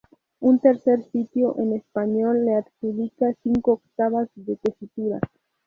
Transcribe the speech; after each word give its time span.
Un 0.39 0.57
tercer 0.57 1.03
sitio, 1.11 1.53
en 1.59 1.73
español, 1.73 2.43
le 2.43 2.55
adjudica 2.55 3.35
cinco 3.43 3.73
octavas 3.73 4.29
de 4.33 4.57
tesitura. 4.57 5.19